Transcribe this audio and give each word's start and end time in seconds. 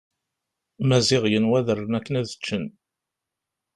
Maziɣ 0.87 1.23
yenwa 1.31 1.55
ad 1.59 1.67
rren 1.77 1.97
akken 1.99 2.19
ad 2.19 2.27
ččen. 2.39 2.65